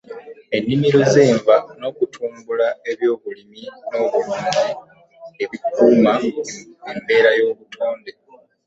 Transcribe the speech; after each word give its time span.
ennimiro 0.57 0.99
z’enva 1.13 1.55
n’okutumbula 1.79 2.67
eby’obulimi 2.91 3.63
n’obulunzi 3.89 4.69
ebikuuma 5.43 6.13
embeera 6.91 7.31
y’obutonde. 7.39 8.11